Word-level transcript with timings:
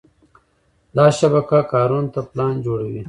دا 0.97 1.05
شبکه 1.19 1.59
کارونو 1.73 2.09
ته 2.13 2.19
پلان 2.29 2.53
جوړوي. 2.65 2.99